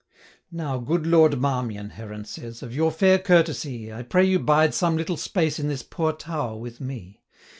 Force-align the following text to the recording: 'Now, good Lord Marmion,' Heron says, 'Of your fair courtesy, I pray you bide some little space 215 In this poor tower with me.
'Now, 0.51 0.79
good 0.79 1.05
Lord 1.05 1.39
Marmion,' 1.39 1.91
Heron 1.91 2.25
says, 2.25 2.63
'Of 2.63 2.73
your 2.73 2.89
fair 2.91 3.19
courtesy, 3.19 3.93
I 3.93 4.01
pray 4.01 4.25
you 4.25 4.39
bide 4.39 4.73
some 4.73 4.97
little 4.97 5.15
space 5.15 5.57
215 5.57 5.65
In 5.65 5.69
this 5.69 5.83
poor 5.83 6.11
tower 6.11 6.57
with 6.57 6.81
me. 6.81 7.21